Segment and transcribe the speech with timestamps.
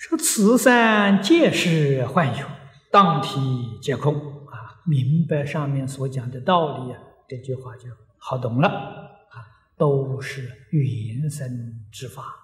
[0.00, 2.46] 说此三皆是幻有，
[2.90, 4.14] 当体皆空
[4.46, 4.80] 啊！
[4.86, 6.98] 明白上面所讲的道理啊，
[7.28, 9.44] 这句话就好懂了啊！
[9.76, 12.34] 都是云生之法，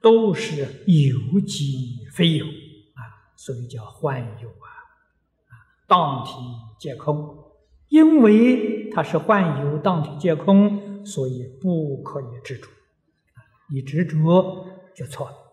[0.00, 4.70] 都是有即非有啊，所以叫幻有啊！
[5.48, 5.52] 啊，
[5.88, 6.30] 当体
[6.78, 7.36] 皆空，
[7.88, 12.68] 因为它是幻有，当体皆空，所以不可以执着
[13.34, 13.42] 啊！
[13.68, 15.45] 你执着就错了。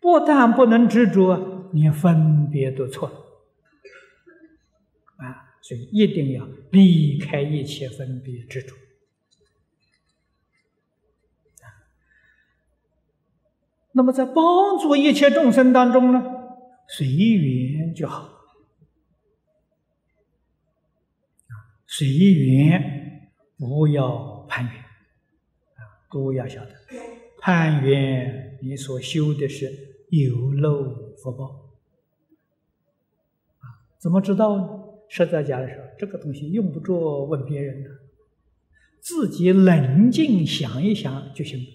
[0.00, 3.14] 不但不能执着，连分别都错了
[5.16, 5.52] 啊！
[5.60, 8.74] 所以一定要离开一切分别执着
[13.92, 16.22] 那么在帮助一切众生当中呢，
[16.88, 18.30] 随缘就好
[21.86, 25.82] 随缘不要攀缘啊！
[26.10, 26.70] 都要晓得，
[27.40, 29.87] 攀缘你所修的是。
[30.10, 31.70] 有漏福报
[33.58, 33.88] 啊？
[33.98, 34.84] 怎么知道呢？
[35.08, 37.90] 实在讲的时候，这个东西用不着问别人的，
[39.00, 41.66] 自己冷静想一想就行了，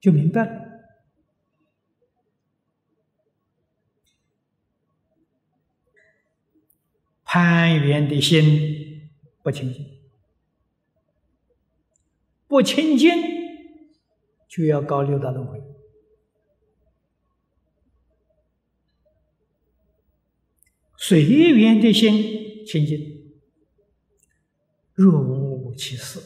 [0.00, 0.62] 就明白了。
[7.24, 9.10] 攀缘的心
[9.42, 9.84] 不清净，
[12.46, 13.10] 不清净
[14.48, 15.60] 就要搞六道轮回。
[21.06, 22.98] 随缘的心清净，
[24.94, 26.18] 若无其事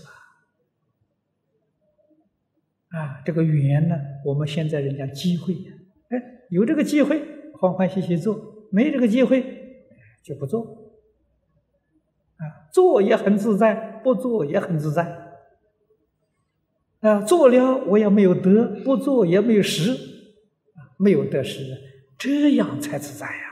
[2.90, 2.96] 啊！
[2.96, 5.52] 啊，这个缘呢，我们现在人家机会，
[6.10, 7.20] 哎，有这个机会
[7.54, 9.90] 欢欢喜喜做，没这个机会
[10.22, 10.62] 就不做。
[12.36, 15.42] 啊，做也很自在，不做也很自在。
[17.00, 21.64] 啊，做了我也没有得，不做也没有失，啊，没有得失，
[22.16, 23.47] 这样才自在呀。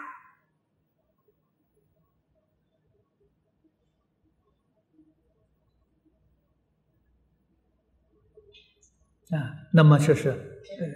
[9.30, 10.86] 啊，那么就是呃，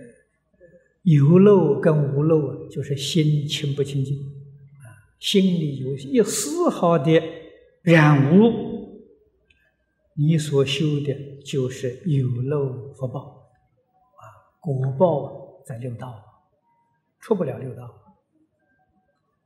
[1.03, 4.87] 有漏跟无漏啊，就是心清不清净啊，
[5.19, 7.21] 心里有一丝毫的
[7.83, 9.03] 染污，
[10.15, 13.51] 你所修的就是有漏福报
[14.15, 14.23] 啊，
[14.61, 16.45] 果报在六道，
[17.19, 17.85] 出不了六道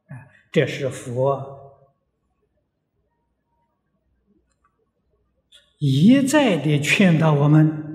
[0.08, 1.72] 啊，这是佛
[5.78, 7.93] 一再的劝导我们。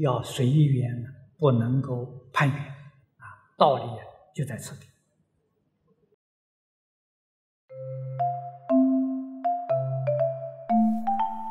[0.00, 1.04] 要随缘，
[1.36, 3.52] 不能够攀缘啊！
[3.58, 3.82] 道理
[4.34, 4.86] 就在此地。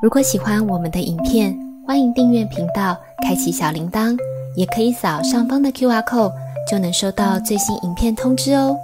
[0.01, 1.55] 如果喜欢我们的影片，
[1.85, 4.17] 欢迎订阅频道，开启小铃铛，
[4.55, 6.33] 也可以扫上方的 Q R code，
[6.67, 8.75] 就能收到最新影片通知哦。